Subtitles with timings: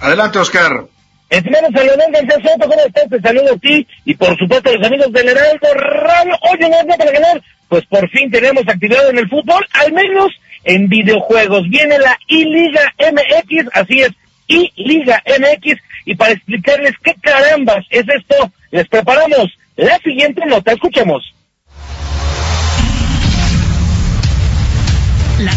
[0.00, 0.86] Adelante, Oscar.
[1.28, 3.08] Estimado Salvador García Soto, ¿cómo estás?
[3.08, 6.38] Te saludo a ti y por supuesto a los amigos del Heraldo Radio.
[6.52, 7.42] Oye, no para ganar.
[7.68, 10.28] Pues por fin tenemos actividad en el fútbol, al menos
[10.62, 11.68] en videojuegos.
[11.68, 14.10] Viene la I-Liga MX, así es,
[14.46, 15.80] I-Liga MX.
[16.04, 20.72] Y para explicarles qué carambas es esto, les preparamos la siguiente nota.
[20.72, 21.35] Escuchemos.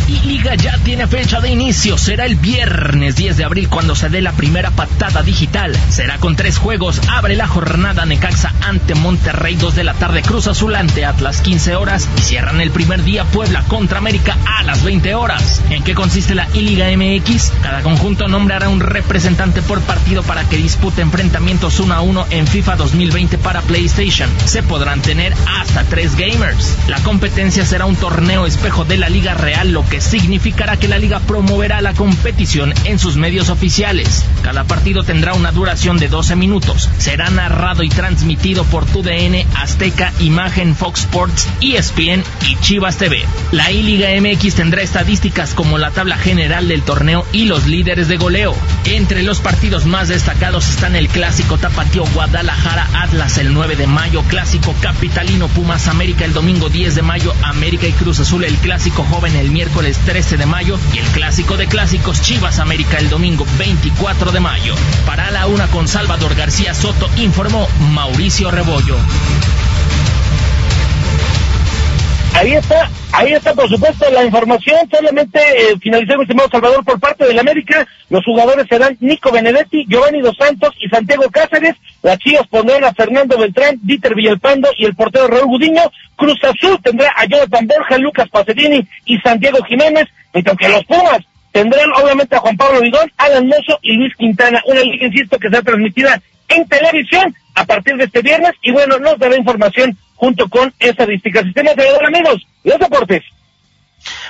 [0.10, 1.96] La I-Liga ya tiene fecha de inicio.
[1.98, 5.78] Será el viernes 10 de abril cuando se dé la primera patada digital.
[5.90, 7.00] Será con tres juegos.
[7.10, 11.76] Abre la jornada Necaxa ante Monterrey 2 de la tarde, Cruz Azul ante Atlas 15
[11.76, 15.62] horas y cierran el primer día Puebla contra América a las 20 horas.
[15.70, 17.52] ¿En qué consiste la I-Liga MX?
[17.62, 22.48] Cada conjunto nombrará un representante por partido para que dispute enfrentamientos uno a uno en
[22.48, 24.30] FIFA 2020 para PlayStation.
[24.46, 26.78] Se podrán tener hasta tres gamers.
[26.88, 30.98] La competencia será un torneo espejo de la Liga Real lo que significará que la
[30.98, 34.26] liga promoverá la competición en sus medios oficiales.
[34.44, 36.90] Cada partido tendrá una duración de 12 minutos.
[36.98, 43.24] Será narrado y transmitido por TUDN, Azteca, Imagen, Fox Sports, ESPN y Chivas TV.
[43.52, 48.18] La I-Liga MX tendrá estadísticas como la tabla general del torneo y los líderes de
[48.18, 48.56] goleo.
[48.86, 54.24] Entre los partidos más destacados están el clásico Tapatío Guadalajara Atlas el 9 de mayo,
[54.24, 59.04] clásico Capitalino Pumas América el domingo 10 de mayo, América y Cruz Azul el clásico
[59.04, 63.46] joven el miércoles 13 de mayo y el clásico de clásicos Chivas América el domingo
[63.58, 64.76] 24 de mayo.
[65.06, 68.98] Para la una con Salvador García Soto informó Mauricio Rebollo.
[72.40, 77.26] Ahí está, ahí está por supuesto la información, solamente eh, finalizamos, estimado Salvador, por parte
[77.26, 82.48] del América, los jugadores serán Nico Benedetti, Giovanni Dos Santos y Santiago Cáceres, las Chivas
[82.48, 85.82] pondrán a Fernando Beltrán, Dieter Villalpando y el portero Raúl Gudiño,
[86.16, 91.20] Cruz Azul tendrá a Jonathan Borja, Lucas Pacerini y Santiago Jiménez, mientras que los Pumas
[91.52, 95.50] tendrán obviamente a Juan Pablo Vidón, Alan Mozo y Luis Quintana, una liga, insisto, que
[95.50, 98.54] será transmitida en televisión a partir de este viernes.
[98.62, 101.46] Y bueno, nos dará información junto con estadísticas.
[101.46, 103.24] Sistema de amigos, los deportes.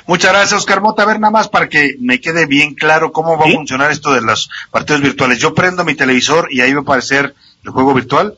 [0.05, 1.03] Muchas gracias, Oscar Mota.
[1.03, 4.13] A ver, nada más para que me quede bien claro cómo va a funcionar esto
[4.13, 5.39] de los partidos virtuales.
[5.39, 7.33] Yo prendo mi televisor y ahí va a aparecer
[7.63, 8.35] el juego virtual.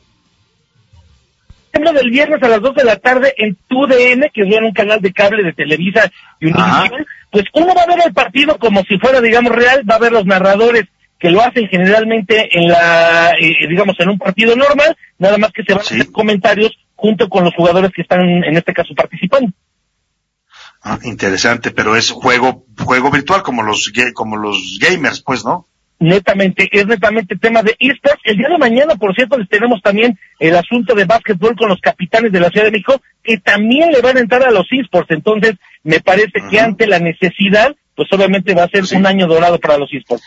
[1.72, 5.12] Del viernes a las 2 de la tarde en TUDN, que es un canal de
[5.12, 9.20] cable de Televisa y Univision, pues uno va a ver el partido como si fuera,
[9.20, 10.84] digamos, real, va a ver los narradores
[11.18, 15.62] que lo hacen generalmente en la, eh, digamos, en un partido normal, nada más que
[15.62, 19.52] se van a hacer comentarios junto con los jugadores que están en este caso participando.
[20.84, 25.66] Ah, interesante, pero es juego juego virtual como los como los gamers, pues, ¿no?
[25.98, 28.20] Netamente, es netamente tema de esports.
[28.24, 31.80] El día de mañana, por cierto, les tenemos también el asunto de básquetbol con los
[31.80, 35.10] capitanes de la Ciudad de México, que también le van a entrar a los esports.
[35.10, 39.58] Entonces, me parece que ante la necesidad, pues obviamente va a ser un año dorado
[39.60, 40.24] para los esports.